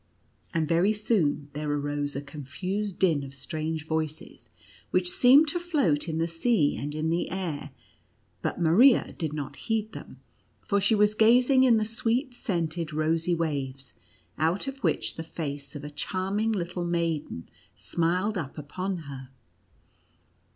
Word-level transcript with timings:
And 0.51 0.67
very 0.67 0.93
soon 0.93 1.49
there 1.53 1.71
arose 1.71 2.15
a 2.15 2.23
confused 2.23 2.97
din 2.97 3.23
of 3.23 3.35
strange 3.35 3.85
voices, 3.85 4.49
which 4.89 5.11
seemed 5.11 5.47
to 5.49 5.59
float 5.59 6.09
in 6.09 6.17
the 6.17 6.27
sea 6.27 6.75
and 6.75 6.95
in 6.95 7.11
the 7.11 7.29
air; 7.29 7.69
but 8.41 8.59
Maria 8.59 9.11
did 9.15 9.31
not 9.31 9.57
heed 9.57 9.91
them, 9.91 10.19
for 10.59 10.81
she 10.81 10.95
was 10.95 11.13
gazing 11.13 11.65
in 11.65 11.77
the 11.77 11.85
sweet 11.85 12.33
scented, 12.33 12.91
rosy 12.93 13.35
waves, 13.35 13.93
out 14.39 14.65
of 14.67 14.79
which 14.79 15.17
the 15.17 15.23
face 15.23 15.75
of 15.75 15.83
a 15.83 15.91
charming 15.91 16.51
little 16.51 16.83
maiden 16.83 17.47
smiled 17.75 18.39
up 18.39 18.57
upon 18.57 18.97
her. 19.05 19.29